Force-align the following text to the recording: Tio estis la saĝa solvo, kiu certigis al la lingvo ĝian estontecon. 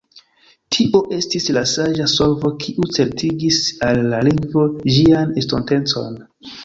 Tio 0.75 1.01
estis 1.17 1.43
la 1.57 1.61
saĝa 1.73 2.07
solvo, 2.15 2.51
kiu 2.63 2.87
certigis 2.97 3.59
al 3.89 4.01
la 4.15 4.23
lingvo 4.29 4.65
ĝian 4.97 5.37
estontecon. 5.43 6.19